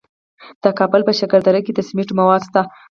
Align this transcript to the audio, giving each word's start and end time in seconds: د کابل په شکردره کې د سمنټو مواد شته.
د 0.63 0.65
کابل 0.79 1.01
په 1.07 1.13
شکردره 1.19 1.59
کې 1.65 1.71
د 1.75 1.79
سمنټو 1.87 2.13
مواد 2.19 2.41
شته. 2.47 2.61